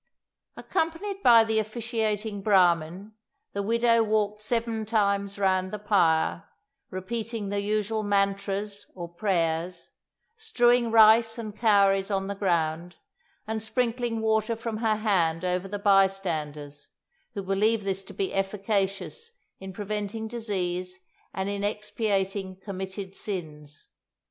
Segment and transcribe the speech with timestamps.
[0.57, 3.13] "Accompanied by the officiating Brahmin,
[3.53, 6.49] the widow walked seven times round the pyre,
[6.89, 9.91] repeating the usual mantras, or prayers,
[10.37, 12.95] strewing rice and cowries on the ground,
[13.45, 16.87] and sprinkling water from her hand over the bystanders,
[17.35, 19.29] who believe this to be efficacious
[19.59, 20.99] in preventing disease
[21.31, 23.89] and in expiating committed sins.